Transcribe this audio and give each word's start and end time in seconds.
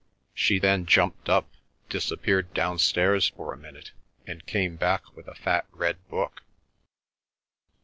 She 0.33 0.57
then 0.57 0.87
jumped 0.87 1.29
up, 1.29 1.47
disappeared 1.87 2.55
downstairs 2.55 3.27
for 3.29 3.53
a 3.53 3.55
minute, 3.55 3.91
and 4.25 4.43
came 4.47 4.75
back 4.75 5.15
with 5.15 5.27
a 5.27 5.35
fat 5.35 5.67
red 5.71 5.97
book. 6.09 6.41